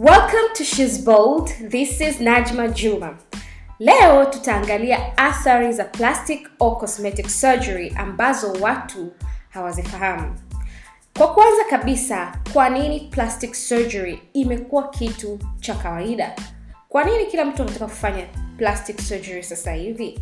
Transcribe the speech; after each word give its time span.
Welcome 0.00 0.54
to 0.54 0.64
She's 0.64 0.96
Bold. 1.04 1.48
This 1.60 2.00
is 2.00 2.16
Najma 2.20 2.72
Juma. 2.74 3.18
Leo 3.78 4.24
tutaangalia 4.24 5.16
athari 5.18 5.72
za 5.72 5.84
plastic 5.84 6.48
or 6.58 6.78
cosmetic 6.78 7.28
surgery 7.28 7.92
ambazo 7.96 8.52
watu 8.52 9.12
hawazifahamu. 9.48 10.34
Kwa 11.18 11.34
kwanza 11.34 11.64
kabisa, 11.70 12.32
kwa 12.52 12.68
nini 12.68 13.00
plastic 13.00 13.54
surgery 13.54 14.22
imekuwa 14.32 14.88
kitu 14.90 15.38
cha 15.60 15.74
kawaida? 15.74 16.36
Kwa 16.88 17.04
nini 17.04 17.26
kila 17.26 17.44
mtu 17.44 17.62
anataka 17.62 17.84
kufanya 17.86 18.26
plastic 18.58 19.00
surgery 19.00 19.42
sasa 19.42 19.72
hivi? 19.72 20.20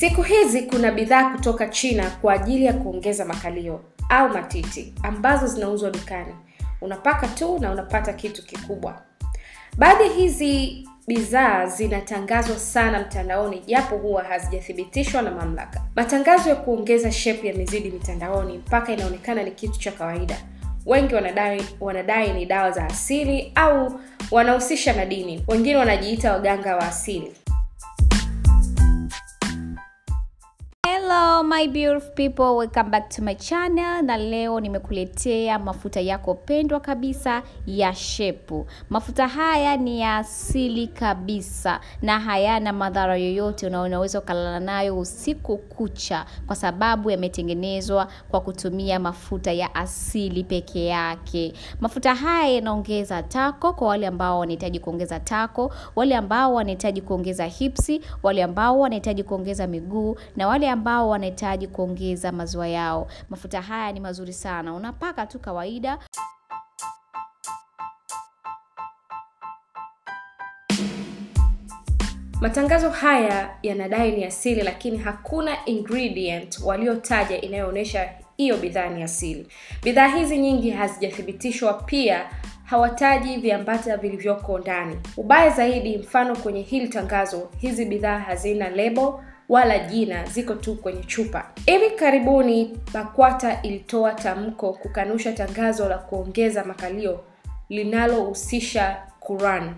Siku 0.00 0.22
hizi 0.22 0.62
kuna 0.62 0.92
bidhaa 0.92 1.30
kutoka 1.30 1.68
China 1.68 2.10
kwa 2.10 2.32
ajili 2.32 2.64
ya 2.64 2.72
kuongeza 2.72 3.24
makalio 3.24 3.80
au 4.08 4.28
matiti 4.28 4.94
ambazo 5.02 5.46
zinauzwa 5.46 5.90
dukani. 5.90 6.34
Unapaka 6.80 7.26
tu 7.28 7.58
na 7.58 7.72
unapata 7.72 8.12
kitu 8.12 8.46
kikubwa. 8.46 9.02
Baadhi 9.78 10.08
hizi 10.08 10.84
bidhaa 11.06 11.66
zinatangazwa 11.66 12.58
sana 12.58 13.00
mtandaoni 13.00 13.60
japo 13.66 13.96
huwa 13.96 14.22
hazijathibitishwa 14.24 15.22
na 15.22 15.30
mamlaka. 15.30 15.82
Matangazo 15.96 16.48
ya 16.48 16.56
kuongeza 16.56 17.12
shape 17.12 17.48
yamezidi 17.48 17.90
mitandaoni 17.90 18.58
mpaka 18.58 18.92
inaonekana 18.92 19.42
ni 19.42 19.50
kitu 19.50 19.78
cha 19.78 19.92
kawaida. 19.92 20.36
Wengi 20.86 21.14
wanadai 21.14 21.62
wanadai 21.80 22.32
ni 22.32 22.46
dawa 22.46 22.70
za 22.70 22.84
asili 22.84 23.52
au 23.54 24.00
wanahusisha 24.30 24.92
na 24.92 25.04
dini. 25.06 25.44
Wengine 25.48 25.76
wanajiita 25.76 26.32
waganga 26.32 26.76
wa 26.76 26.82
asili. 26.88 27.32
Hello 31.08 31.42
my 31.44 31.68
beautiful 31.68 32.10
people, 32.16 32.56
welcome 32.56 32.90
back 32.90 33.08
to 33.10 33.22
my 33.22 33.34
channel. 33.34 34.02
Na 34.02 34.16
leo 34.16 34.60
nimekuletea 34.60 35.58
mafuta 35.58 36.00
yako 36.00 36.34
pendwa 36.34 36.80
kabisa 36.80 37.42
ya 37.66 37.94
shepu. 37.94 38.66
Mafuta 38.90 39.28
haya 39.28 39.76
ni 39.76 40.00
ya 40.00 40.16
asili 40.16 40.86
kabisa 40.86 41.80
na 42.02 42.20
hayana 42.20 42.72
madhara 42.72 43.16
yoyote, 43.16 43.70
na 43.70 43.82
unaweza 43.82 44.18
ukalala 44.18 44.60
nayo 44.60 44.98
usiku 44.98 45.58
kucha, 45.58 46.24
kwa 46.46 46.56
sababu 46.56 47.10
yametengenezwa 47.10 48.08
kwa 48.30 48.40
kutumia 48.40 48.98
mafuta 49.00 49.52
ya 49.52 49.74
asili 49.74 50.44
peke 50.44 50.84
yake. 50.86 51.52
Mafuta 51.80 52.14
haya 52.14 52.48
yanaongeza 52.54 53.22
tako 53.22 53.72
kwa 53.72 53.88
wale 53.88 54.06
ambao 54.06 54.38
wanahitaji 54.38 54.80
kuongeza 54.80 55.20
tako, 55.20 55.72
wale 55.96 56.16
ambao 56.16 56.54
wanahitaji 56.54 57.00
kuongeza 57.00 57.44
hipsi, 57.44 58.00
wale 58.22 58.42
ambao 58.42 58.78
wanahitaji 58.78 59.22
kuongeza 59.22 59.66
miguu 59.66 60.16
na 60.36 60.48
wale 60.48 60.70
ambao 60.70 60.95
wanahitaji 61.04 61.66
kuongeza 61.68 62.32
maziwa 62.32 62.68
yao. 62.68 63.06
Mafuta 63.30 63.62
haya 63.62 63.92
ni 63.92 64.00
mazuri 64.00 64.32
sana, 64.32 64.74
unapaka 64.74 65.26
tu 65.26 65.38
kawaida. 65.38 65.98
Matangazo 72.40 72.90
haya 72.90 73.50
yanadai 73.62 74.12
ni 74.12 74.24
asili, 74.24 74.62
lakini 74.62 74.98
hakuna 74.98 75.66
ingredient 75.66 76.58
waliotaja 76.64 77.40
inayoonyesha 77.40 78.08
hiyo 78.36 78.56
bidhaa 78.56 78.88
ni 78.88 79.02
asili. 79.02 79.46
Bidhaa 79.82 80.06
hizi 80.08 80.38
nyingi 80.38 80.70
hazijathibitishwa, 80.70 81.74
pia 81.74 82.30
hawataji 82.64 83.36
viambata 83.36 83.96
vilivyoko 83.96 84.58
ndani. 84.58 84.96
Ubaya 85.16 85.50
zaidi, 85.50 85.98
mfano 85.98 86.36
kwenye 86.36 86.62
hili 86.62 86.88
tangazo, 86.88 87.48
hizi 87.58 87.84
bidhaa 87.84 88.18
hazina 88.18 88.68
lebo 88.70 89.24
wala 89.48 89.78
jina, 89.78 90.24
ziko 90.24 90.54
tu 90.54 90.74
kwenye 90.74 91.02
chupa. 91.04 91.50
Hivi 91.66 91.90
karibuni 91.90 92.78
BAKWATA 92.94 93.62
ilitoa 93.62 94.12
tamko 94.12 94.72
kukanusha 94.72 95.32
tangazo 95.32 95.88
la 95.88 95.98
kuongeza 95.98 96.64
makalio 96.64 97.20
linalohusisha 97.68 98.96
Quran. 99.20 99.74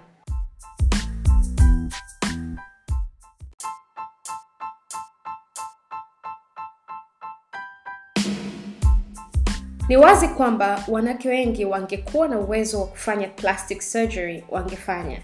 Ni 9.89 9.97
wazi 9.97 10.29
kwamba 10.29 10.85
wanawake 10.89 11.29
wengi 11.29 11.65
wangekuwa 11.65 12.29
na 12.29 12.39
uwezo 12.39 12.81
wa 12.81 12.87
kufanya 12.87 13.29
plastic 13.29 13.81
surgery 13.83 14.45
wangefanya, 14.49 15.21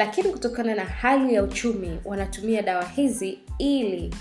lakini 0.00 0.28
kutokana 0.28 0.74
na 0.74 0.84
hali 0.84 1.34
ya 1.34 1.42
uchumi 1.42 2.00
wanatumia 2.04 2.62
dawa 2.62 2.84
hizi 2.84 3.38
ili 3.58 4.14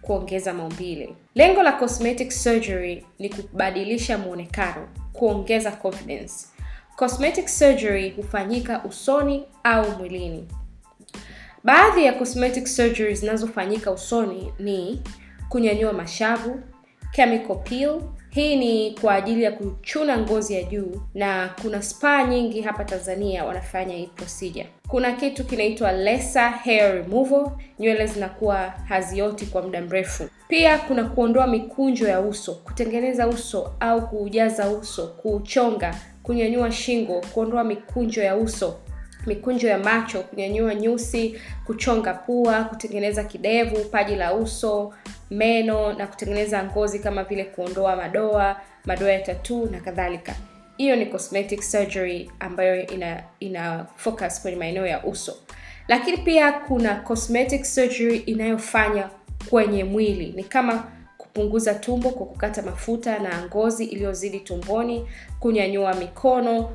kuongeza 0.00 0.54
maumbile. 0.54 1.14
Lengo 1.34 1.62
la 1.62 1.72
cosmetic 1.72 2.30
surgery 2.30 3.06
ni 3.18 3.28
kubadilisha 3.28 4.18
muonekano, 4.18 4.88
kuongeza 5.12 5.70
confidence. 5.72 6.34
Cosmetic 6.96 7.48
surgery 7.48 8.10
hufanyika 8.10 8.84
usoni 8.84 9.44
au 9.64 9.90
mwilini. 9.98 10.48
Baadhi 11.64 12.04
ya 12.04 12.12
cosmetic 12.12 12.66
surgery 12.66 13.14
zinazofanyika 13.14 13.90
usoni 13.90 14.52
ni 14.58 15.02
kunyanyua 15.48 15.92
mashavu, 15.92 16.60
chemical 17.12 17.56
peel. 17.56 18.00
Hii 18.30 18.56
ni 18.56 18.90
kwa 19.00 19.14
ajili 19.14 19.42
ya 19.42 19.52
kuchuna 19.52 20.18
ngozi 20.18 20.54
ya 20.54 20.62
juu, 20.62 21.00
na 21.14 21.50
kuna 21.62 21.82
spa 21.82 22.24
nyingi 22.24 22.60
hapa 22.62 22.84
Tanzania 22.84 23.44
wanafanya 23.44 23.94
hii 23.94 24.06
procedure. 24.06 24.66
Kuna 24.88 25.12
kitu 25.12 25.44
kinaitwa 25.44 25.92
laser 25.92 26.50
hair 26.50 26.94
removal, 26.94 27.50
nywele 27.78 28.06
zinakuwa 28.06 28.58
hazioti 28.88 29.46
kwa 29.46 29.62
muda 29.62 29.80
mrefu. 29.80 30.28
Pia 30.48 30.78
kuna 30.78 31.04
kuondoa 31.04 31.46
mikunjo 31.46 32.08
ya 32.08 32.20
uso, 32.20 32.54
kutengeneza 32.54 33.28
uso 33.28 33.72
au 33.80 34.08
kuujaza 34.08 34.70
uso, 34.70 35.06
kuuchonga, 35.06 35.94
kunyanyua 36.22 36.72
shingo, 36.72 37.20
kuondoa 37.34 37.64
mikunjo 37.64 38.22
ya 38.22 38.36
uso 38.36 38.78
mikunjo 39.26 39.68
ya 39.68 39.78
macho, 39.78 40.22
kunyanyua 40.22 40.74
nyusi, 40.74 41.40
kuchonga 41.66 42.14
pua, 42.14 42.64
kutengeneza 42.64 43.24
kidevu, 43.24 43.84
paji 43.84 44.16
la 44.16 44.34
uso, 44.34 44.94
meno 45.30 45.92
na 45.92 46.06
kutengeneza 46.06 46.64
ngozi 46.64 46.98
kama 46.98 47.24
vile 47.24 47.44
kuondoa 47.44 47.96
madoa, 47.96 48.60
madoa 48.84 49.12
ya 49.12 49.20
tatuu 49.20 49.66
na 49.66 49.80
kadhalika. 49.80 50.34
Hiyo 50.76 50.96
ni 50.96 51.06
cosmetic 51.06 51.62
surgery 51.62 52.30
ambayo 52.40 52.86
ina 52.86 53.22
ina 53.40 53.86
focus 53.96 54.42
kwenye 54.42 54.56
maeneo 54.56 54.86
ya 54.86 55.04
uso. 55.04 55.36
Lakini 55.88 56.16
pia 56.16 56.52
kuna 56.52 56.94
cosmetic 56.94 57.64
surgery 57.64 58.16
inayofanya 58.16 59.08
kwenye 59.50 59.84
mwili, 59.84 60.32
ni 60.36 60.44
kama 60.44 60.84
kupunguza 61.18 61.74
tumbo 61.74 62.10
kwa 62.10 62.26
kukata 62.26 62.62
mafuta 62.62 63.18
na 63.18 63.42
ngozi 63.46 63.84
iliyozidi 63.84 64.40
tumboni, 64.40 65.08
kunyanyua 65.40 65.94
mikono 65.94 66.70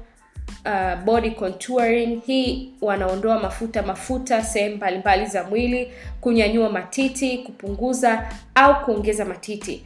Uh, 0.66 1.04
body 1.04 1.32
contouring. 1.32 2.22
Hii 2.26 2.70
wanaondoa 2.82 3.40
mafuta 3.40 3.82
mafuta 3.84 4.44
sehemu 4.44 4.76
mbalimbali 4.76 5.26
za 5.26 5.44
mwili, 5.44 5.92
kunyanyua 6.22 6.70
matiti, 6.70 7.38
kupunguza 7.38 8.30
au 8.56 8.86
kuongeza 8.86 9.26
matiti, 9.26 9.86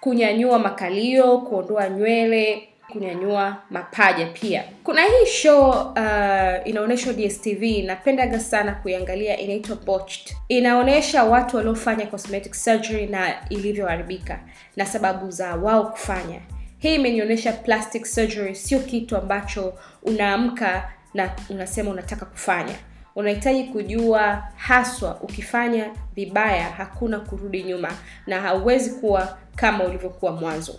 kunyanyua 0.00 0.58
makalio, 0.58 1.38
kuondoa 1.38 1.88
nywele, 1.88 2.68
kunyanyua 2.92 3.56
mapaja. 3.70 4.26
Pia 4.26 4.64
kuna 4.84 5.02
hii 5.02 5.26
show 5.26 5.70
uh, 5.70 6.68
inaonyeshwa 6.68 7.12
DSTV, 7.12 7.62
napendaga 7.86 8.40
sana 8.40 8.72
kuiangalia, 8.74 9.38
inaitwa 9.38 9.76
Botched. 9.76 10.36
Inaonyesha 10.48 11.24
watu 11.24 11.56
waliofanya 11.56 12.06
cosmetic 12.06 12.54
surgery 12.54 13.06
na 13.06 13.48
ilivyoharibika 13.48 14.40
na 14.76 14.86
sababu 14.86 15.30
za 15.30 15.54
wao 15.56 15.84
kufanya 15.84 16.40
hii 16.82 16.94
imenionyesha 16.94 17.52
plastic 17.52 18.04
surgery 18.06 18.54
sio 18.54 18.78
kitu 18.78 19.16
ambacho 19.16 19.74
unaamka 20.02 20.90
na 21.14 21.30
unasema 21.50 21.90
unataka 21.90 22.26
kufanya. 22.26 22.74
Unahitaji 23.16 23.64
kujua 23.64 24.42
haswa, 24.56 25.20
ukifanya 25.20 25.90
vibaya 26.14 26.64
hakuna 26.70 27.20
kurudi 27.20 27.62
nyuma 27.62 27.92
na 28.26 28.40
hauwezi 28.40 28.90
kuwa 28.90 29.38
kama 29.56 29.84
ulivyokuwa 29.84 30.32
mwanzo. 30.32 30.74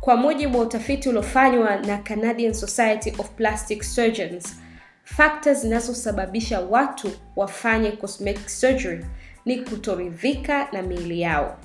Kwa 0.00 0.16
mujibu 0.16 0.58
wa 0.58 0.64
utafiti 0.64 1.08
uliofanywa 1.08 1.76
na 1.76 1.98
Canadian 1.98 2.54
Society 2.54 3.12
of 3.18 3.30
Plastic 3.30 3.82
Surgeons, 3.82 4.60
factors 5.04 5.60
zinazosababisha 5.60 6.60
watu 6.60 7.10
wafanye 7.36 7.92
cosmetic 7.92 8.48
surgery 8.48 9.04
ni 9.44 9.58
kutoridhika 9.60 10.68
na 10.72 10.82
miili 10.82 11.20
yao, 11.20 11.58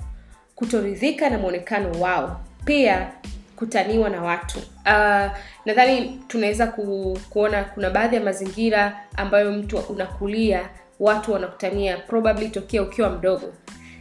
kutoridhika 0.54 1.30
na 1.30 1.38
mwonekano 1.38 2.00
wao, 2.00 2.40
pia 2.64 3.12
kutaniwa 3.60 4.10
na 4.10 4.22
watu. 4.22 4.58
Uh, 4.58 5.30
nadhani 5.64 6.20
tunaweza 6.28 6.66
ku, 6.66 7.18
kuona 7.30 7.64
kuna 7.64 7.90
baadhi 7.90 8.16
ya 8.16 8.22
mazingira 8.22 9.00
ambayo 9.16 9.52
mtu 9.52 9.76
unakulia 9.78 10.68
watu 11.00 11.32
wanakutania 11.32 11.96
probably 11.96 12.48
tokea 12.48 12.82
ukiwa 12.82 13.10
mdogo. 13.10 13.52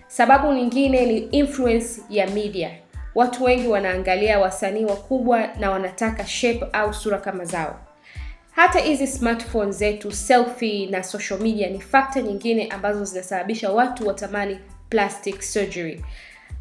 Sababu 0.08 0.54
nyingine 0.54 1.06
ni 1.06 1.18
influence 1.18 2.02
ya 2.10 2.28
media. 2.28 2.72
Watu 3.16 3.44
wengi 3.44 3.68
wanaangalia 3.68 4.40
wasanii 4.40 4.86
wakubwa 4.86 5.48
na 5.60 5.72
wanataka 5.72 6.26
shape 6.28 6.66
au 6.74 6.94
sura 6.94 7.18
kama 7.18 7.46
zao. 7.46 7.80
Hata 8.52 8.80
hizi 8.80 9.08
smartphone 9.08 9.72
zetu, 9.72 10.12
selfie 10.12 10.86
na 10.88 11.04
social 11.04 11.40
media 11.40 11.70
ni 11.70 11.82
fakta 11.82 12.22
nyingine 12.22 12.68
ambazo 12.68 13.06
zinasababisha 13.06 13.72
watu 13.72 14.08
watamani 14.08 14.60
plastic 14.90 15.42
surgery 15.42 16.04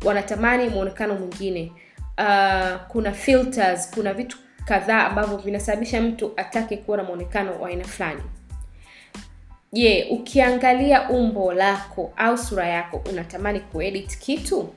wanatamani 0.04 0.68
mwonekano 0.68 1.14
mwingine 1.14 1.72
uh, 2.18 2.80
kuna 2.88 3.12
filters 3.12 3.90
kuna 3.94 4.14
vitu 4.14 4.38
kadhaa 4.64 5.06
ambavyo 5.06 5.36
vinasababisha 5.36 6.02
mtu 6.02 6.32
atake 6.36 6.76
kuwa 6.76 6.96
na 6.96 7.02
mwonekano 7.02 7.60
wa 7.60 7.68
aina 7.68 7.84
fulani. 7.84 8.22
Je 9.72 10.06
ukiangalia 10.10 11.08
umbo 11.10 11.52
lako 11.52 12.12
au 12.16 12.38
sura 12.38 12.66
yako 12.66 13.02
unatamani 13.10 13.60
kuedit 13.60 14.18
kitu? 14.18 14.68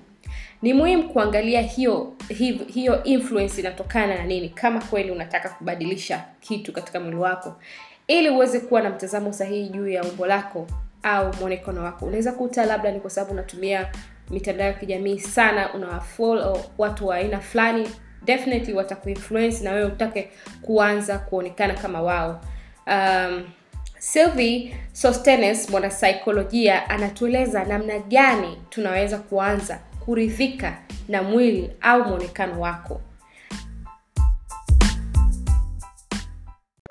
Ni 0.62 0.74
muhimu 0.74 1.10
kuangalia 1.10 1.62
hiyo 1.62 2.14
hiyo, 2.30 2.66
hiyo 2.66 3.04
influence 3.04 3.62
inatokana 3.62 4.16
na 4.16 4.24
nini 4.24 4.50
kama 4.50 4.82
kweli 4.82 5.12
unataka 5.12 5.50
kubadilisha 5.50 6.26
kitu 6.40 6.74
katika 6.74 7.00
mwili 7.00 7.16
wako 7.16 7.56
ili 8.08 8.30
uweze 8.30 8.60
kuwa 8.60 8.82
na 8.82 8.90
mtazamo 8.90 9.34
sahihi 9.34 9.70
juu 9.70 9.88
ya 9.88 10.04
umbo 10.04 10.26
lako 10.26 10.68
au 11.04 11.34
mwonekano 11.40 11.84
wako. 11.84 12.06
Unaweza 12.06 12.32
kuta 12.32 12.66
labda 12.66 12.92
ni 12.92 13.00
kwa 13.00 13.10
sababu 13.10 13.34
unatumia 13.34 13.92
mitandao 14.31 14.68
ya 14.68 14.74
kijamii 14.74 15.19
sana 15.19 15.74
unawafollow 15.74 16.57
watu 16.78 17.07
wa 17.07 17.16
aina 17.16 17.39
fulani 17.39 17.89
definitely 18.24 18.74
watakuinfluence 18.74 19.63
na 19.63 19.72
wewe 19.72 19.86
utake 19.86 20.31
kuanza 20.62 21.19
kuonekana 21.19 21.74
kama 21.74 22.01
wao. 22.01 22.42
Um, 22.88 23.44
sylvie 24.00 24.75
sostenes 24.94 25.69
mwanasaikolojia 25.69 26.89
anatueleza 26.89 27.63
namna 27.63 28.00
gani 28.00 28.62
tunaweza 28.69 29.18
kuanza 29.18 29.80
kuridhika 30.06 30.77
na 31.07 31.24
mwili 31.24 31.72
au 31.81 32.04
mwonekano 32.04 32.62
wako. 32.62 33.01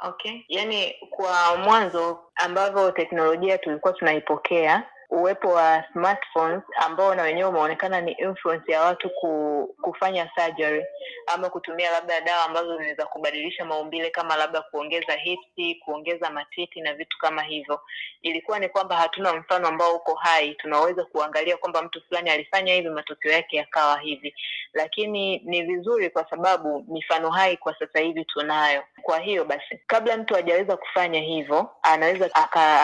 Okay. 0.08 0.40
Yani 0.48 0.94
kwa 1.10 1.56
mwanzo 1.56 2.18
ambavyo 2.34 2.90
teknolojia 2.90 3.58
tulikuwa 3.58 3.92
tunaipokea 3.92 4.82
uwepo 5.10 5.48
wa 5.48 5.84
smartphones 5.92 6.62
ambao 6.76 7.14
na 7.14 7.22
wenyewe 7.22 7.48
umeonekana 7.48 8.00
ni 8.00 8.12
influence 8.12 8.72
ya 8.72 8.82
watu 8.82 9.10
ku, 9.10 9.74
kufanya 9.82 10.30
surgery 10.36 10.84
ama 11.26 11.50
kutumia 11.50 11.90
labda 11.90 12.20
dawa 12.20 12.44
ambazo 12.44 12.72
zinaweza 12.76 13.06
kubadilisha 13.06 13.64
maumbile 13.64 14.10
kama 14.10 14.36
labda 14.36 14.62
kuongeza 14.62 15.12
hipsi 15.12 15.74
kuongeza 15.74 16.30
matiti 16.30 16.80
na 16.80 16.94
vitu 16.94 17.18
kama 17.18 17.42
hivyo. 17.42 17.80
Ilikuwa 18.22 18.58
ni 18.58 18.68
kwamba 18.68 18.96
hatuna 18.96 19.34
mfano 19.34 19.68
ambao 19.68 19.96
uko 19.96 20.14
hai. 20.14 20.54
Tunaweza 20.54 21.04
kuangalia 21.04 21.56
kwamba 21.56 21.82
mtu 21.82 22.02
fulani 22.08 22.30
alifanya 22.30 22.74
hivi 22.74 22.88
matokeo 22.88 23.32
yake 23.32 23.56
yakawa 23.56 23.98
hivi. 23.98 24.34
Lakini 24.72 25.38
ni 25.44 25.62
vizuri 25.62 26.10
kwa 26.10 26.30
sababu 26.30 26.84
mifano 26.88 27.30
hai 27.30 27.56
kwa 27.56 27.78
sasa 27.78 27.98
hivi 28.00 28.24
tunayo. 28.24 28.82
Kwa 29.02 29.18
hiyo 29.18 29.44
basi 29.44 29.80
kabla 29.86 30.16
mtu 30.16 30.34
hajaweza 30.34 30.76
kufanya 30.76 31.20
hivyo 31.20 31.70
anaweza 31.82 32.30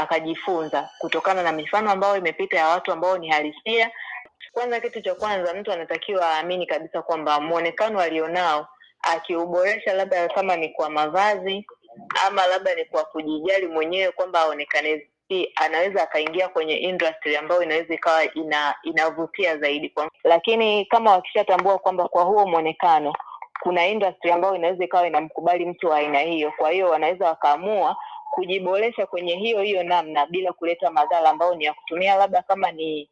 akajifunza 0.00 0.78
aka 0.78 0.90
kutokana 0.98 1.42
na 1.42 1.52
mifano 1.52 1.90
ambayo 1.90 2.15
imepita 2.16 2.56
ya 2.56 2.68
watu 2.68 2.92
ambao 2.92 3.18
ni 3.18 3.28
halisia. 3.28 3.90
Kwanza 4.52 4.80
kitu 4.80 5.00
cha 5.00 5.14
kwanza 5.14 5.54
mtu 5.54 5.72
anatakiwa 5.72 6.26
aamini 6.26 6.66
kabisa 6.66 7.02
kwamba 7.02 7.40
mwonekano 7.40 8.00
alionao 8.00 8.68
akiuboresha 9.02 9.92
labda 9.92 10.28
kama 10.28 10.56
ni 10.56 10.68
kwa 10.68 10.90
mavazi 10.90 11.66
ama 12.26 12.46
labda 12.46 12.74
ni 12.74 12.84
kwa 12.84 13.04
kujijali 13.04 13.66
mwenyewe 13.66 14.12
kwamba 14.12 14.40
aonekane 14.40 15.08
anaweza 15.56 16.02
akaingia 16.02 16.48
kwenye 16.48 16.76
industry 16.76 17.36
ambayo 17.36 17.62
inaweza 17.62 17.94
ikawa 17.94 18.34
ina 18.34 18.74
inavutia 18.82 19.58
zaidi 19.58 19.88
kwa 19.88 20.10
lakini 20.24 20.84
kama 20.84 21.10
wakishatambua 21.10 21.78
kwamba 21.78 22.08
kwa 22.08 22.22
huo 22.22 22.46
mwonekano 22.46 23.12
kuna 23.60 23.86
industry 23.86 24.30
ambayo 24.32 24.54
inaweza 24.54 24.84
ikawa 24.84 25.06
inamkubali 25.06 25.66
mtu 25.66 25.86
wa 25.86 25.96
aina 25.96 26.18
hiyo 26.20 26.52
kwa 26.56 26.70
hiyo 26.70 26.88
wanaweza 26.90 27.26
wakaamua 27.26 27.96
kujiboresha 28.36 29.06
kwenye 29.06 29.36
hiyo 29.36 29.62
hiyo 29.62 29.82
namna 29.82 30.26
bila 30.26 30.52
kuleta 30.52 30.90
madhara 30.90 31.30
ambayo 31.30 31.54
ni 31.54 31.64
ya 31.64 31.74
kutumia 31.74 32.14
labda 32.14 32.42
kama 32.42 32.70
ni 32.72 33.10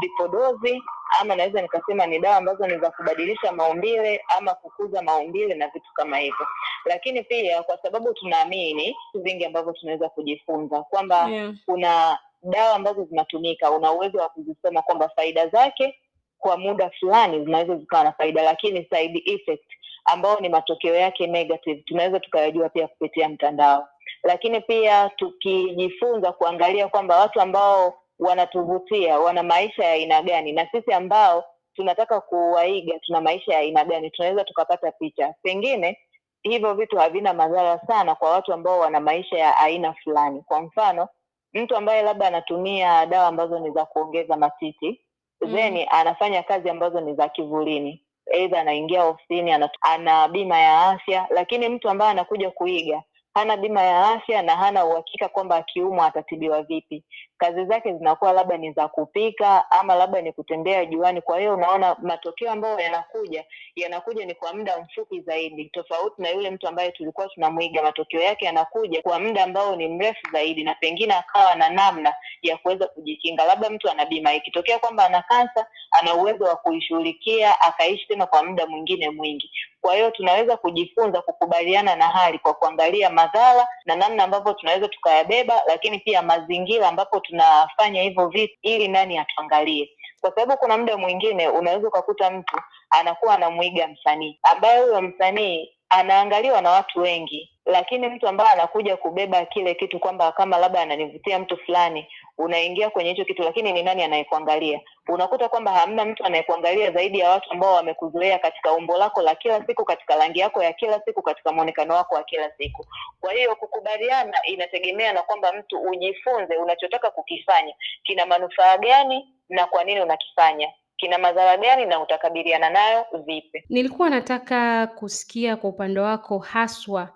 vipodozi 0.00 0.82
ama 1.20 1.36
naweza 1.36 1.62
nikasema 1.62 2.06
ni 2.06 2.18
dawa 2.18 2.36
ambazo 2.36 2.66
ni 2.66 2.78
za 2.78 2.90
kubadilisha 2.90 3.52
maumbile 3.52 4.24
ama 4.38 4.54
kukuza 4.54 5.02
maumbile 5.02 5.54
na 5.54 5.68
vitu 5.68 5.92
kama 5.94 6.18
hivyo 6.18 6.46
lakini 6.84 7.22
pia 7.22 7.62
kwa 7.62 7.78
sababu 7.82 8.14
tunaamini 8.14 8.96
vingi 9.14 9.44
ambavyo 9.44 9.72
tunaweza 9.72 10.08
kujifunza 10.08 10.82
kwamba 10.82 11.28
Yeah. 11.30 11.54
kuna 11.66 12.18
dawa 12.42 12.74
ambazo 12.74 13.04
zinatumika 13.04 13.70
una 13.70 13.92
uwezo 13.92 14.18
wa 14.18 14.28
kuzisoma 14.28 14.82
kwamba 14.82 15.08
faida 15.08 15.48
zake 15.48 15.98
kwa 16.38 16.56
muda 16.56 16.90
fulani 16.90 17.44
zinaweza 17.44 17.76
zikawa 17.76 18.04
na 18.04 18.12
faida 18.12 18.42
lakini 18.42 18.86
side 18.92 19.22
effect 19.26 19.64
ambao 20.04 20.40
ni 20.40 20.48
matokeo 20.48 20.94
yake 20.94 21.26
negative. 21.26 21.82
Tunaweza 21.86 22.20
tukayajua 22.20 22.68
pia 22.68 22.88
kupitia 22.88 23.28
mtandao. 23.28 23.88
Lakini 24.22 24.60
pia 24.60 25.08
tukijifunza 25.16 26.32
kuangalia 26.32 26.88
kwamba 26.88 27.16
watu 27.20 27.40
ambao 27.40 27.94
wanatuvutia 28.18 29.18
wana 29.18 29.42
maisha 29.42 29.84
ya 29.84 29.92
aina 29.92 30.22
gani 30.22 30.52
na 30.52 30.68
sisi 30.70 30.92
ambao 30.92 31.44
tunataka 31.74 32.20
kuwaiga 32.20 32.98
tuna 32.98 33.20
maisha 33.20 33.52
ya 33.52 33.58
aina 33.58 33.84
gani 33.84 34.10
tunaweza 34.10 34.44
tukapata 34.44 34.92
picha. 34.92 35.34
Pengine 35.42 35.98
hivyo 36.42 36.74
vitu 36.74 36.96
havina 36.98 37.34
madhara 37.34 37.80
sana 37.86 38.14
kwa 38.14 38.30
watu 38.30 38.52
ambao 38.52 38.78
wana 38.78 39.00
maisha 39.00 39.38
ya 39.38 39.56
aina 39.56 39.92
fulani. 39.92 40.42
Kwa 40.42 40.62
mfano 40.62 41.08
mtu 41.54 41.76
ambaye 41.76 42.02
labda 42.02 42.26
anatumia 42.26 43.06
dawa 43.06 43.26
ambazo 43.26 43.58
ni 43.58 43.70
za 43.70 43.84
kuongeza 43.84 44.36
matiti 44.36 45.00
Mm. 45.44 45.54
then 45.54 45.86
anafanya 45.90 46.42
kazi 46.42 46.70
ambazo 46.70 47.00
ni 47.00 47.14
za 47.14 47.28
kivulini 47.28 48.01
eidha 48.26 48.60
anaingia 48.60 49.04
ofisini 49.04 49.52
ana 49.80 50.28
bima 50.28 50.58
ya 50.58 50.86
afya 50.86 51.26
lakini 51.30 51.68
mtu 51.68 51.88
ambaye 51.90 52.10
anakuja 52.10 52.50
kuiga 52.50 53.02
hana 53.34 53.56
bima 53.56 53.82
ya 53.82 54.08
afya 54.08 54.42
na 54.42 54.56
hana 54.56 54.84
uhakika 54.84 55.28
kwamba 55.28 55.56
akiumwa 55.56 56.06
atatibiwa 56.06 56.62
vipi 56.62 57.04
kazi 57.42 57.64
zake 57.64 57.94
zinakuwa 57.94 58.32
labda 58.32 58.56
ni 58.56 58.72
za 58.72 58.88
kupika 58.88 59.70
ama 59.70 59.94
labda 59.94 60.20
ni 60.20 60.32
kutembea 60.32 60.84
juani. 60.84 61.20
Kwa 61.20 61.38
hiyo 61.38 61.54
unaona 61.54 61.96
matokeo 62.02 62.50
ambayo 62.50 62.78
yanakuja 62.80 63.44
yanakuja 63.76 64.26
ni 64.26 64.34
kwa 64.34 64.52
muda 64.54 64.78
mfupi 64.78 65.20
zaidi. 65.20 65.64
Tofauti 65.64 66.22
na 66.22 66.30
yule 66.30 66.50
mtu 66.50 66.68
ambaye 66.68 66.92
tulikuwa 66.92 67.28
tunamwiga 67.28 67.82
matokeo 67.82 68.20
yake 68.20 68.44
yanakuja 68.44 69.02
kwa 69.02 69.18
muda 69.20 69.44
ambao 69.44 69.76
ni 69.76 69.88
mrefu 69.88 70.20
zaidi 70.32 70.64
na 70.64 70.74
pengine 70.74 71.14
akawa 71.14 71.54
na 71.54 71.68
namna 71.68 72.14
ya 72.42 72.56
kuweza 72.56 72.86
kujikinga. 72.86 73.44
Labda 73.44 73.70
mtu 73.70 73.90
ana 73.90 74.06
bima 74.06 74.34
ikitokea 74.34 74.78
kwamba 74.78 75.06
ana 75.06 75.22
kansa 75.22 75.66
ana 75.90 76.14
uwezo 76.14 76.44
wa 76.44 76.56
kuishughulikia 76.56 77.60
akaishi 77.60 78.06
tena 78.08 78.26
kwa 78.26 78.42
muda 78.42 78.66
mwingine 78.66 79.10
mwingi. 79.10 79.50
Kwa 79.80 79.94
hiyo 79.94 80.10
tunaweza 80.10 80.56
kujifunza 80.56 81.22
kukubaliana 81.22 81.96
na 81.96 82.08
hali 82.08 82.38
kwa 82.38 82.54
kuangalia 82.54 83.10
madhara 83.10 83.68
na 83.84 83.96
namna 83.96 84.24
ambavyo 84.24 84.52
tunaweza 84.52 84.88
tukayabeba 84.88 85.62
lakini 85.66 85.98
pia 85.98 86.22
mazingira 86.22 86.88
ambapo 86.88 87.20
tunafanya 87.32 88.02
hivyo 88.02 88.28
vitu 88.28 88.54
ili 88.62 88.88
nani 88.88 89.18
atuangalie. 89.18 89.90
Kwa 90.20 90.30
sababu 90.34 90.56
kuna 90.56 90.78
muda 90.78 90.96
mwingine 90.96 91.48
unaweza 91.48 91.88
ukakuta 91.88 92.30
mtu 92.30 92.60
anakuwa 92.90 93.34
anamwiga 93.34 93.88
msanii. 93.88 94.38
Ambaye 94.42 94.82
huyo 94.82 95.02
msanii 95.02 95.70
anaangaliwa 95.92 96.60
na 96.60 96.70
watu 96.70 97.00
wengi 97.00 97.52
lakini 97.66 98.08
mtu 98.08 98.28
ambaye 98.28 98.50
anakuja 98.52 98.96
kubeba 98.96 99.44
kile 99.44 99.74
kitu 99.74 99.98
kwamba 99.98 100.32
kama 100.32 100.58
labda 100.58 100.80
ananivutia 100.80 101.38
mtu 101.38 101.56
fulani 101.56 102.06
unaingia 102.38 102.90
kwenye 102.90 103.10
hicho 103.10 103.24
kitu 103.24 103.42
lakini 103.42 103.72
ni 103.72 103.82
nani 103.82 104.02
anayekuangalia? 104.02 104.80
Unakuta 105.08 105.48
kwamba 105.48 105.72
hamna 105.72 106.04
mtu 106.04 106.24
anayekuangalia 106.24 106.90
zaidi 106.90 107.18
ya 107.18 107.30
watu 107.30 107.52
ambao 107.52 107.74
wamekuzoea 107.74 108.38
katika 108.38 108.72
umbo 108.72 108.98
lako 108.98 109.22
la 109.22 109.34
kila 109.34 109.66
siku 109.66 109.84
katika 109.84 110.16
rangi 110.16 110.38
yako 110.40 110.62
ya 110.62 110.72
kila 110.72 111.00
siku 111.04 111.22
katika 111.22 111.52
mwonekano 111.52 111.94
wako 111.94 112.14
wa 112.14 112.24
kila 112.24 112.50
siku. 112.58 112.86
Kwa 113.20 113.32
hiyo 113.32 113.56
kukubaliana 113.56 114.38
inategemea 114.44 115.12
na 115.12 115.22
kwamba 115.22 115.52
mtu 115.52 115.80
ujifunze 115.80 116.56
unachotaka 116.56 117.10
kukifanya 117.10 117.74
kina 118.02 118.26
manufaa 118.26 118.78
gani 118.78 119.28
na 119.48 119.66
kwa 119.66 119.84
nini 119.84 120.00
unakifanya 120.00 120.72
kina 121.02 121.18
madhara 121.18 121.56
gani 121.56 121.86
na 121.86 122.00
utakabiliana 122.00 122.70
nayo 122.70 123.04
vipi 123.26 123.64
nilikuwa 123.68 124.10
nataka 124.10 124.86
kusikia 124.86 125.56
kwa 125.56 125.70
upande 125.70 126.00
wako 126.00 126.38
haswa 126.38 127.08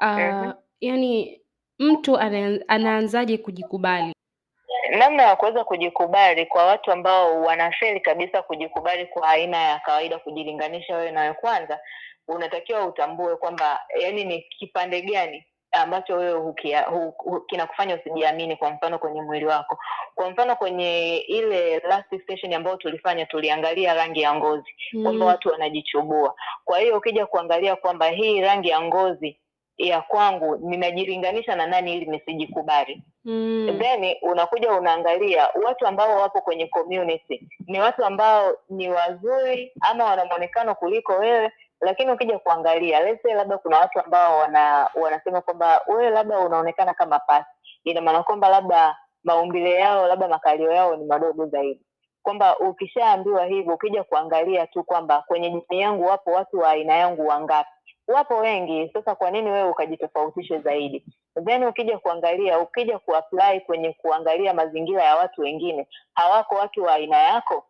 uh, 0.00 0.06
Mhm. 0.06 0.52
yani 0.80 1.40
mtu 1.78 2.18
anaanzaje 2.68 3.38
kujikubali 3.38 4.14
namna 4.90 5.22
ya 5.22 5.36
kuweza 5.36 5.64
kujikubali 5.64 6.46
kwa 6.46 6.66
watu 6.66 6.92
ambao 6.92 7.42
wanafeli 7.42 8.00
kabisa 8.00 8.42
kujikubali 8.42 9.06
kwa 9.06 9.28
aina 9.28 9.56
ya 9.56 9.78
kawaida 9.78 10.18
kujilinganisha 10.18 10.96
wewe 10.96 11.10
nawe 11.10 11.32
kwanza 11.34 11.80
unatakiwa 12.28 12.86
utambue 12.86 13.36
kwamba 13.36 13.80
yani 14.00 14.24
ni 14.24 14.42
kipande 14.42 15.02
gani 15.02 15.44
ambacho 15.82 16.16
wewe 16.16 16.38
hukia, 16.40 16.82
hu, 16.82 17.14
hu, 17.18 17.40
kinakufanya 17.40 17.94
usijiamini 17.94 18.56
kwa 18.56 18.70
mfano 18.70 18.98
kwenye 18.98 19.22
mwili 19.22 19.46
wako 19.46 19.78
kwa 20.14 20.30
mfano 20.30 20.56
kwenye 20.56 21.16
ile 21.16 21.78
last 21.78 22.26
session 22.26 22.52
ambayo 22.54 22.76
tulifanya 22.76 23.26
tuliangalia 23.26 23.94
rangi 23.94 24.20
ya 24.20 24.34
ngozi 24.34 24.74
kwamba 24.92 25.12
mm. 25.12 25.22
watu 25.22 25.48
wanajichubua 25.48 26.34
kwa 26.64 26.78
hiyo 26.78 26.96
ukija 26.98 27.26
kuangalia 27.26 27.76
kwamba 27.76 28.08
hii 28.08 28.40
rangi 28.40 28.68
ya 28.68 28.80
ngozi 28.82 29.38
ya 29.78 30.00
kwangu 30.02 30.56
ninajilinganisha 30.56 31.56
na 31.56 31.66
nani 31.66 31.94
ili 31.96 32.06
nisijikubali 32.06 33.02
Mm. 33.26 33.78
then 33.80 34.16
unakuja 34.22 34.72
unaangalia 34.72 35.48
watu 35.64 35.86
ambao 35.86 36.16
wapo 36.20 36.40
kwenye 36.40 36.66
community 36.66 37.48
ni 37.66 37.80
watu 37.80 38.04
ambao 38.04 38.56
ni 38.70 38.88
wazuri 38.90 39.72
ama 39.80 40.04
wana 40.04 40.24
mwonekano 40.24 40.74
kuliko 40.74 41.12
wewe 41.12 41.52
lakini 41.84 42.12
ukija 42.12 42.38
kuangalia 42.38 43.00
lese, 43.00 43.34
labda 43.34 43.58
kuna 43.58 43.78
watu 43.78 44.00
ambao 44.00 44.38
wana 44.38 44.90
wanasema 44.94 45.40
kwamba 45.40 45.80
wewe 45.86 46.10
labda 46.10 46.38
unaonekana 46.38 46.94
kama 46.94 47.18
pasi. 47.18 47.46
Ina 47.84 48.00
maana 48.00 48.22
kwamba 48.22 48.48
labda 48.48 48.96
maumbile 49.24 49.70
yao 49.74 50.06
labda 50.08 50.28
makalio 50.28 50.70
yao 50.72 50.96
ni 50.96 51.04
madogo 51.04 51.46
zaidi. 51.46 51.80
Kwamba 52.22 52.58
ukishaambiwa 52.58 53.44
hivyo 53.44 53.74
ukija 53.74 54.04
kuangalia 54.04 54.66
tu 54.66 54.84
kwamba 54.84 55.22
kwenye 55.26 55.50
jamii 55.50 55.80
yangu 55.80 56.04
wapo 56.06 56.30
watu 56.32 56.58
wa 56.58 56.70
aina 56.70 56.94
yangu 56.96 57.26
wangapi. 57.26 57.70
Wapo 58.08 58.36
wengi 58.38 58.90
sasa 58.92 59.14
kwa 59.14 59.30
nini 59.30 59.50
wewe 59.50 59.70
ukajitofautishe 59.70 60.58
zaidi? 60.58 61.04
Then 61.44 61.64
ukija 61.64 61.98
kuangalia 61.98 62.58
ukija 62.58 62.98
kuapply 62.98 63.60
kwenye 63.60 63.92
kuangalia 63.92 64.54
mazingira 64.54 65.02
ya 65.04 65.16
watu 65.16 65.40
wengine 65.40 65.86
hawako 66.14 66.54
watu 66.54 66.82
wa 66.82 66.94
aina 66.94 67.16
yako 67.18 67.64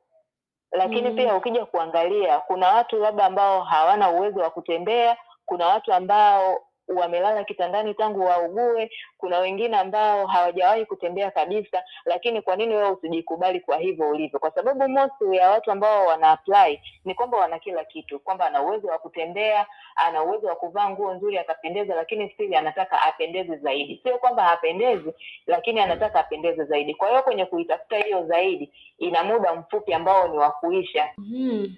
lakini 0.75 1.11
Mm. 1.11 1.17
pia 1.17 1.37
ukija 1.37 1.65
kuangalia 1.67 2.39
kuna 2.41 2.69
watu 2.69 2.97
labda 2.99 3.25
ambao 3.25 3.63
hawana 3.63 4.11
uwezo 4.11 4.41
wa 4.41 4.51
kutembea 4.51 5.17
kuna 5.47 5.67
watu 5.67 5.93
ambao 5.93 6.67
wamelala 6.89 7.45
kitandani 7.45 7.95
tangu 7.95 8.21
waugue. 8.21 8.91
Kuna 9.19 9.39
wengine 9.39 9.77
ambao 9.77 10.27
hawajawahi 10.27 10.87
kutembea 10.87 11.31
kabisa 11.31 11.83
lakini 12.05 12.43
kwa 12.43 12.57
nini 12.57 12.75
wewe 12.75 12.91
usijikubali 12.91 13.61
kwa 13.61 13.77
hivyo 13.77 14.11
ulivyo? 14.11 14.39
Kwa 14.39 14.51
sababu 14.51 14.89
most 14.89 15.13
ya 15.33 15.51
watu 15.51 15.71
ambao 15.71 16.07
wana 16.07 16.31
apply 16.31 16.81
ni 17.05 17.15
kwamba 17.15 17.39
wana 17.39 17.59
kila 17.59 17.85
kitu 17.85 18.21
kwamba 18.21 18.47
ana 18.47 18.63
uwezo 18.63 18.89
wa 18.89 18.99
kutembea 18.99 19.67
ana 19.97 20.23
uwezo 20.23 20.47
wa 20.47 20.57
kuvaa 20.57 20.91
nguo 20.91 21.15
nzuri 21.15 21.39
akapendeza 21.39 21.95
lakini 21.95 22.31
still 22.31 22.55
anataka 22.55 23.03
apendeze 23.03 23.57
zaidi. 23.57 24.01
Sio 24.03 24.19
kwamba 24.19 24.43
hapendezi 24.43 25.13
lakini 25.47 25.81
anataka 25.81 26.21
apendeze 26.21 26.65
zaidi. 26.65 26.95
Kwa 26.95 27.09
hiyo 27.09 27.23
kwenye 27.23 27.47
kuitafuta 27.47 27.99
hiyo 27.99 28.27
zaidi 28.27 28.73
ina 28.99 29.25
muda 29.25 29.55
mfupi 29.55 29.93
ambao 29.95 30.29
ni 30.29 30.39
wa 30.39 30.51
kuisha. 30.51 31.09
Mm. 31.19 31.75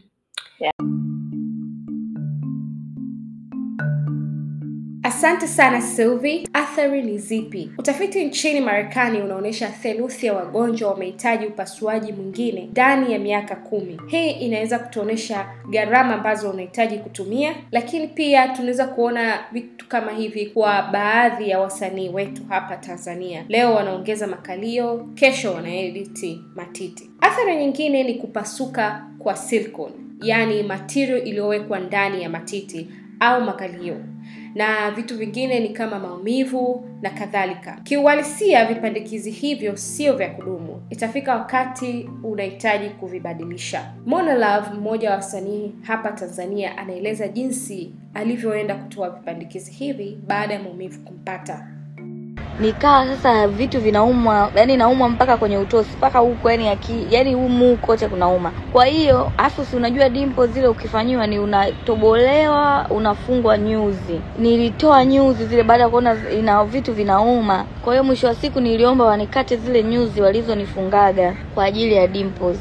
Asante 5.07 5.47
sana 5.47 5.81
Sylvie. 5.83 6.49
Athari 6.53 7.03
ni 7.03 7.19
zipi? 7.19 7.71
Utafiti 7.79 8.25
nchini 8.25 8.61
Marekani 8.61 9.21
unaonyesha 9.21 9.69
theluthi 9.69 10.27
ya 10.27 10.33
wagonjwa 10.35 10.91
wamehitaji 10.91 11.47
upasuaji 11.47 12.13
mwingine 12.13 12.69
ndani 12.71 13.13
ya 13.13 13.19
miaka 13.19 13.57
kumi. 13.57 14.01
Hii 14.07 14.31
inaweza 14.31 14.79
kutuonyesha 14.79 15.47
gharama 15.71 16.15
ambazo 16.15 16.51
unahitaji 16.51 16.99
kutumia, 16.99 17.55
lakini 17.73 18.07
pia 18.09 18.49
tunaweza 18.49 18.87
kuona 18.87 19.39
vitu 19.53 19.89
kama 19.89 20.13
hivi 20.13 20.47
kwa 20.47 20.83
baadhi 20.83 21.49
ya 21.51 21.59
wasanii 21.61 22.09
wetu 22.09 22.43
hapa 22.49 22.77
Tanzania. 22.77 23.45
Leo 23.49 23.75
wanaongeza 23.75 24.27
makalio, 24.27 25.09
kesho 25.15 25.53
wanaediti 25.53 26.41
matiti. 26.57 27.11
Athari 27.21 27.57
nyingine 27.57 28.03
ni 28.05 28.15
kupasuka 28.15 29.07
kwa 29.19 29.37
silicone, 29.37 29.95
yaani 30.23 30.63
material 30.63 31.29
iliyowekwa 31.29 31.79
ndani 31.79 32.23
ya 32.23 32.29
matiti 32.31 32.89
au 33.21 33.41
makalio 33.43 33.97
na 34.57 34.91
vitu 34.91 35.17
vingine 35.19 35.61
ni 35.61 35.69
kama 35.69 35.99
maumivu 35.99 36.85
na 37.03 37.11
kadhalika. 37.11 37.81
Kiuhalisia, 37.85 38.65
vipandikizi 38.67 39.31
hivyo 39.31 39.77
sio 39.77 40.17
vya 40.17 40.31
kudumu. 40.31 40.83
Itafika 40.91 41.35
wakati 41.35 42.11
unahitaji 42.25 42.89
kuvibadilisha. 42.91 43.93
Mona 44.07 44.35
Love, 44.35 44.71
mmoja 44.75 45.11
wa 45.11 45.17
wasanii 45.17 45.73
hapa 45.83 46.13
Tanzania, 46.13 46.79
anaeleza 46.79 47.29
jinsi 47.29 47.93
alivyoenda 48.15 48.75
kutoa 48.75 49.11
vipandikizi 49.11 49.71
hivi 49.73 50.19
baada 50.27 50.55
ya 50.55 50.63
maumivu 50.63 51.01
kumpata. 51.01 51.67
Nikawa 52.61 53.07
sasa 53.07 53.49
vitu 53.49 53.81
vinauma 53.81 54.51
yani 54.55 54.77
naumwa 54.77 55.09
mpaka 55.09 55.37
kwenye 55.37 55.59
utosi 55.59 55.91
mpaka 55.97 56.19
huko 56.19 56.51
yani 56.51 56.69
aki, 56.69 57.07
yani 57.11 57.35
humu 57.35 57.77
kote 57.77 58.09
kunauma. 58.09 58.53
Kwa 58.73 58.85
hiyo 58.87 59.33
afu 59.39 59.65
si 59.65 59.77
unajua 59.77 60.09
dimpo 60.09 60.47
zile 60.47 60.69
ukifanyiwa 60.69 61.27
ni 61.27 61.39
unatobolewa 61.39 62.87
unafungwa 62.91 63.59
nyuzi. 63.59 64.21
Nilitoa 64.39 65.05
nyuzi 65.05 65.47
zile 65.47 65.63
baada 65.63 65.83
ya 65.83 65.89
kuona 65.89 66.17
ina 66.39 66.65
vitu 66.65 66.93
vinauma. 66.95 67.65
Kwa 67.85 67.93
hiyo 67.93 68.05
mwisho 68.05 68.27
wa 68.27 68.35
siku 68.35 68.61
niliomba 68.61 69.05
wanikate 69.05 69.57
zile 69.57 69.83
nyuzi 69.83 70.21
walizonifungaga 70.21 71.35
kwa 71.55 71.65
ajili 71.65 71.95
ya 71.95 72.07
dimples 72.07 72.59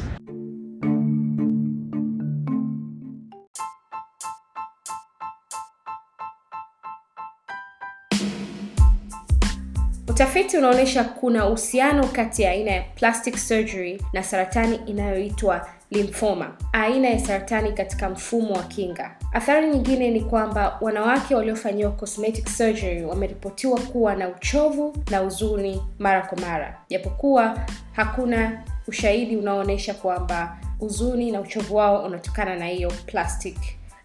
Utafiti 10.16 10.58
unaonyesha 10.58 11.04
kuna 11.04 11.48
uhusiano 11.48 12.08
kati 12.08 12.42
ya 12.42 12.52
aina 12.52 12.72
ya 12.72 12.82
plastic 12.82 13.38
surgery 13.38 14.02
na 14.14 14.24
saratani 14.24 14.76
inayoitwa 14.86 15.68
limfoma, 15.92 16.58
aina 16.74 17.10
ya 17.10 17.20
saratani 17.20 17.72
katika 17.74 18.10
mfumo 18.10 18.54
wa 18.54 18.64
kinga. 18.64 19.16
Athari 19.34 19.70
nyingine 19.70 20.10
ni 20.12 20.22
kwamba 20.22 20.78
wanawake 20.82 21.36
waliofanyiwa 21.36 21.92
cosmetic 21.92 22.48
surgery 22.50 23.06
wameripotiwa 23.06 23.80
kuwa 23.80 24.16
na 24.16 24.30
uchovu 24.30 24.98
na 25.12 25.18
huzuni 25.18 25.82
mara 26.00 26.22
kwa 26.22 26.38
mara, 26.38 26.82
japokuwa 26.90 27.60
hakuna 27.92 28.64
ushahidi 28.88 29.38
unaoonyesha 29.38 29.94
kwamba 29.94 30.58
huzuni 30.80 31.32
na 31.32 31.42
uchovu 31.42 31.76
wao 31.76 32.06
unatokana 32.06 32.56
na 32.56 32.66
hiyo 32.68 32.92
plastic 33.06 33.58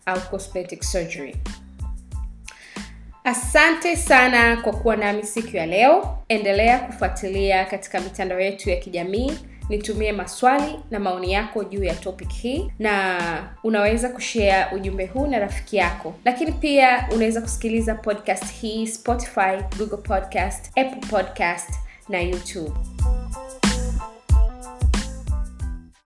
au 0.07 0.21
cosmetic 0.21 0.83
surgery. 0.83 1.37
Asante 3.25 3.97
sana 3.97 4.57
kwa 4.57 4.73
kuwa 4.73 4.97
nami 4.97 5.23
siku 5.23 5.57
ya 5.57 5.67
leo. 5.67 6.19
Endelea 6.29 6.79
kufuatilia 6.79 7.65
katika 7.65 8.01
mitandao 8.01 8.41
yetu 8.41 8.71
ya 8.71 8.77
kijamii. 8.77 9.33
Nitumie 9.69 10.13
maswali 10.13 10.79
na 10.91 11.01
maoni 11.01 11.33
yako 11.33 11.65
juu 11.65 11.85
ya 11.85 11.95
topic 11.95 12.29
hii, 12.31 12.73
na 12.79 13.19
unaweza 13.65 14.09
kushare 14.09 14.75
ujumbe 14.77 15.07
huu 15.07 15.27
na 15.27 15.39
rafiki 15.39 15.77
yako. 15.77 16.15
Lakini 16.25 16.53
pia 16.53 17.09
unaweza 17.15 17.41
kusikiliza 17.41 17.95
podcast 17.95 18.53
hii 18.53 18.87
Spotify, 18.87 19.57
Google 19.79 19.97
Podcast, 19.97 20.67
Apple 20.79 21.09
Podcast 21.11 21.71
na 22.09 22.21
YouTube. 22.21 22.73